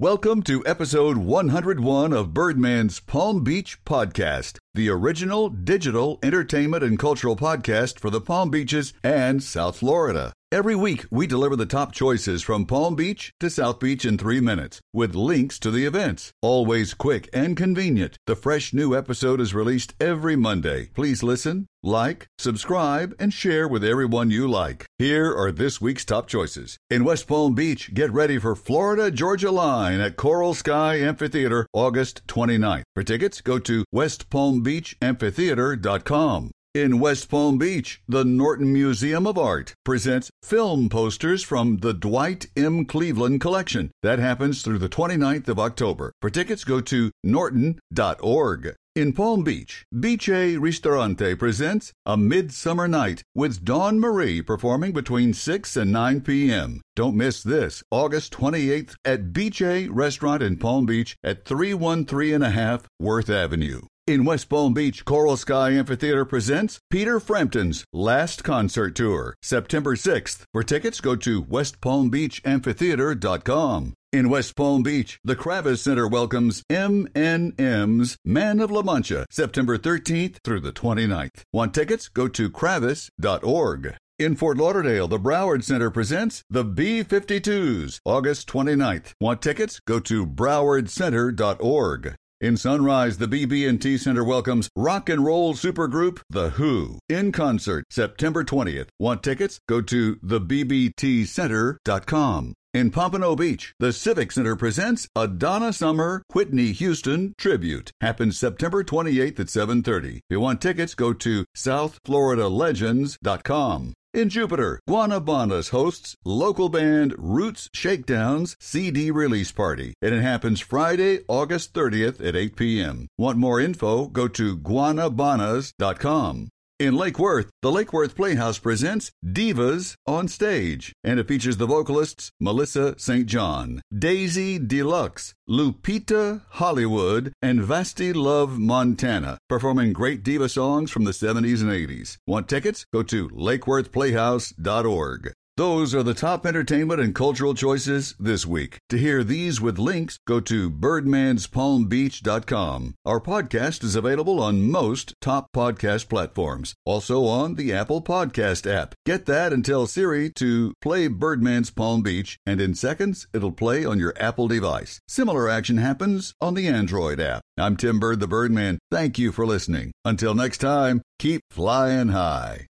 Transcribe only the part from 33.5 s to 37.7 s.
to westpalmbeachamphitheater.com. In West Palm